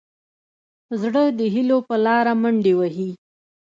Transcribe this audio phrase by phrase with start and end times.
[1.01, 3.09] زړه د هيلو په لاره منډې وهي.